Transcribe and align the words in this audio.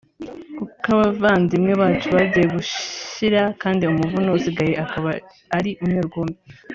kuko 0.57 0.85
abavandimwe 0.95 1.73
bacu 1.81 2.07
bagiye 2.15 2.45
gushira 2.55 3.41
kandi 3.61 3.81
umuvuno 3.85 4.27
usigaye 4.37 4.73
akaba 4.83 5.09
ari 5.57 5.71
umwe 5.83 5.99
rukumbi 6.07 6.37